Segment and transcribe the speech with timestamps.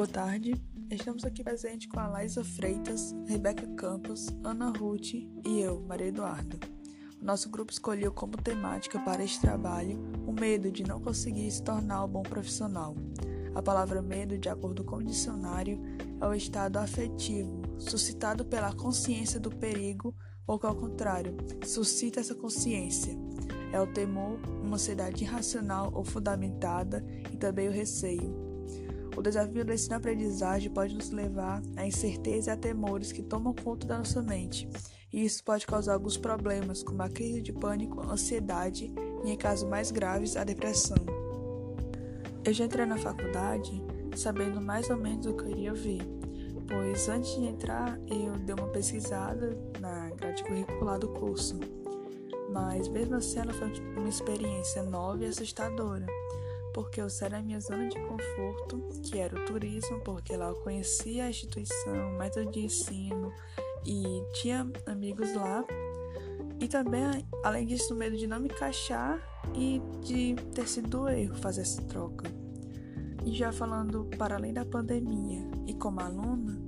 [0.00, 0.54] Boa tarde.
[0.90, 6.58] Estamos aqui presente com a Laisa Freitas, Rebeca Campos, Ana Ruth e eu, Maria Eduarda.
[7.20, 11.62] O nosso grupo escolheu como temática para este trabalho o medo de não conseguir se
[11.62, 12.96] tornar um bom profissional.
[13.54, 15.78] A palavra medo, de acordo com o dicionário,
[16.18, 21.36] é o estado afetivo suscitado pela consciência do perigo ou que, ao contrário,
[21.66, 23.14] suscita essa consciência.
[23.70, 28.49] É o temor, uma ansiedade irracional ou fundamentada e também o receio.
[29.20, 33.86] O desafio da ensino-aprendizagem pode nos levar à incerteza e a temores que tomam conta
[33.86, 34.66] da nossa mente,
[35.12, 38.90] e isso pode causar alguns problemas, como a crise de pânico, ansiedade
[39.22, 40.96] e, em casos mais graves, a depressão.
[42.42, 43.70] Eu já entrei na faculdade
[44.16, 46.00] sabendo mais ou menos o que eu iria ver,
[46.66, 51.60] pois antes de entrar eu dei uma pesquisada na grade curricular do curso,
[52.50, 56.06] mas mesmo assim ela foi uma experiência nova e assustadora
[56.72, 60.54] porque eu saí da minha zona de conforto, que era o turismo, porque lá eu
[60.56, 63.32] conhecia a instituição, método de ensino
[63.84, 65.64] e tinha amigos lá.
[66.60, 69.18] E também, além disso, o medo de não me encaixar
[69.54, 72.30] e de ter sido erro fazer essa troca.
[73.24, 76.60] E já falando para além da pandemia e como aluna,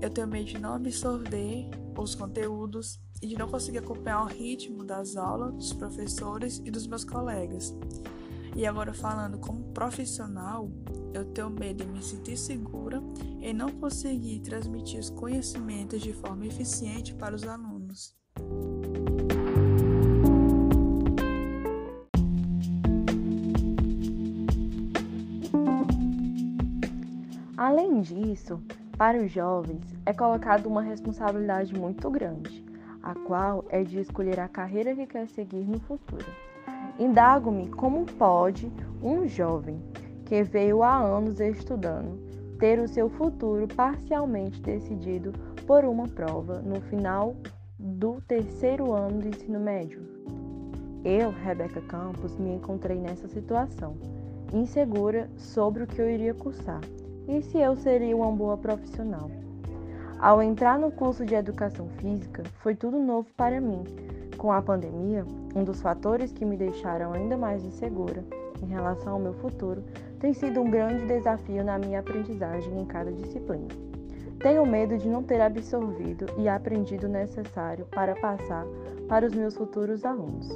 [0.00, 4.84] eu tenho medo de não absorver os conteúdos e de não conseguir acompanhar o ritmo
[4.84, 7.74] das aulas dos professores e dos meus colegas.
[8.58, 10.68] E agora falando como profissional,
[11.14, 13.00] eu tenho medo de me sentir segura
[13.40, 18.16] e não conseguir transmitir os conhecimentos de forma eficiente para os alunos.
[27.56, 28.60] Além disso,
[28.96, 32.64] para os jovens é colocada uma responsabilidade muito grande,
[33.04, 36.26] a qual é de escolher a carreira que quer seguir no futuro.
[36.98, 39.80] Indago-me como pode um jovem
[40.24, 42.18] que veio há anos estudando
[42.58, 45.32] ter o seu futuro parcialmente decidido
[45.64, 47.36] por uma prova no final
[47.78, 50.02] do terceiro ano de ensino médio.
[51.04, 53.96] Eu, Rebeca Campos, me encontrei nessa situação,
[54.52, 56.80] insegura sobre o que eu iria cursar
[57.28, 59.30] e se eu seria uma boa profissional.
[60.18, 63.84] Ao entrar no curso de educação física, foi tudo novo para mim
[64.38, 68.24] com a pandemia, um dos fatores que me deixaram ainda mais insegura
[68.62, 69.82] em relação ao meu futuro
[70.18, 73.68] tem sido um grande desafio na minha aprendizagem em cada disciplina.
[74.38, 78.64] Tenho medo de não ter absorvido e aprendido o necessário para passar
[79.08, 80.48] para os meus futuros alunos.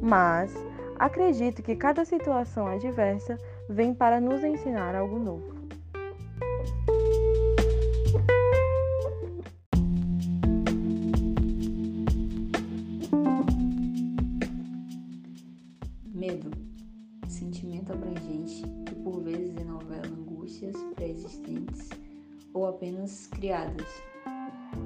[0.00, 0.54] Mas
[0.96, 3.36] acredito que cada situação adversa
[3.68, 5.65] vem para nos ensinar algo novo.
[16.26, 16.50] Medo.
[17.28, 21.88] Sentimento abrangente que por vezes enovela angústias pré-existentes
[22.52, 23.86] ou apenas criadas,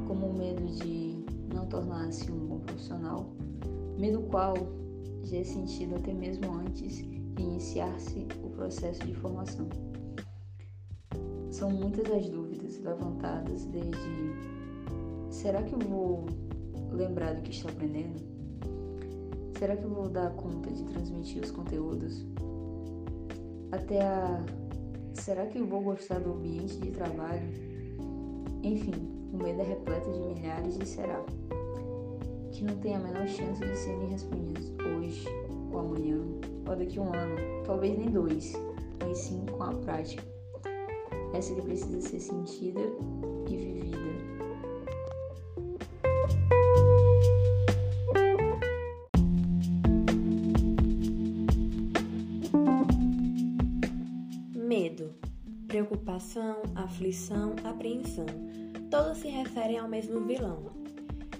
[0.06, 1.24] como o medo de
[1.54, 3.32] não tornar-se um bom profissional,
[3.98, 4.54] medo qual
[5.22, 9.66] já é sentido até mesmo antes de iniciar-se o processo de formação.
[11.50, 14.34] São muitas as dúvidas levantadas desde
[15.30, 16.26] será que eu vou
[16.92, 18.20] lembrar do que estou aprendendo?
[19.60, 22.24] Será que eu vou dar conta de transmitir os conteúdos?
[23.70, 24.42] Até a.
[25.12, 27.46] Será que eu vou gostar do ambiente de trabalho?
[28.62, 28.94] Enfim,
[29.30, 31.22] o medo é repleto de milhares de será,
[32.50, 35.26] que não tem a menor chance de serem respondidos hoje,
[35.70, 36.16] ou amanhã,
[36.66, 38.54] ou daqui a um ano, talvez nem dois,
[39.04, 40.24] mas sim com a prática.
[41.34, 42.80] Essa que precisa ser sentida
[43.46, 43.99] e vivida
[55.70, 58.26] preocupação, aflição, apreensão,
[58.90, 60.64] todos se referem ao mesmo vilão.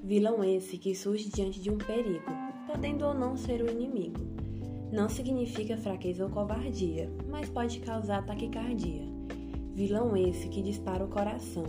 [0.05, 2.31] Vilão esse que surge diante de um perigo,
[2.65, 4.21] podendo ou não ser o inimigo.
[4.93, 9.03] Não significa fraqueza ou covardia, mas pode causar taquicardia.
[9.75, 11.67] Vilão esse que dispara o coração,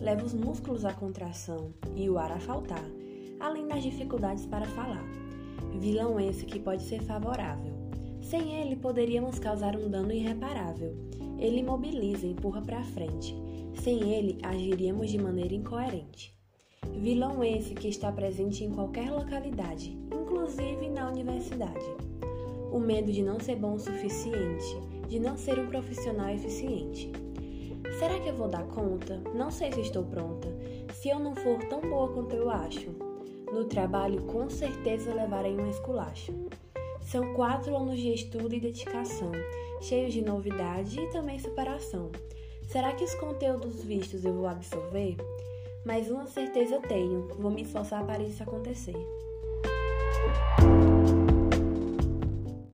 [0.00, 2.84] leva os músculos à contração e o ar a faltar,
[3.40, 5.04] além das dificuldades para falar.
[5.80, 7.74] Vilão esse que pode ser favorável
[8.24, 10.96] sem ele, poderíamos causar um dano irreparável.
[11.38, 13.36] Ele imobiliza e empurra para frente.
[13.74, 16.34] Sem ele, agiríamos de maneira incoerente.
[16.92, 21.84] Vilão esse que está presente em qualquer localidade, inclusive na universidade.
[22.72, 24.78] O medo de não ser bom o suficiente,
[25.08, 27.10] de não ser um profissional eficiente.
[27.98, 29.22] Será que eu vou dar conta?
[29.34, 30.48] Não sei se estou pronta.
[30.92, 32.90] Se eu não for tão boa quanto eu acho.
[33.52, 36.32] No trabalho, com certeza levarei um esculacho.
[37.04, 39.30] São quatro anos de estudo e dedicação,
[39.80, 42.10] cheios de novidade e também superação.
[42.66, 45.16] Será que os conteúdos vistos eu vou absorver?
[45.84, 48.96] Mas uma certeza tenho, vou me esforçar para isso acontecer.